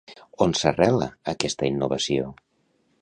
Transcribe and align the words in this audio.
On 0.45 0.55
s'arrela 0.59 1.09
aquesta 1.35 1.71
innovació? 1.73 2.33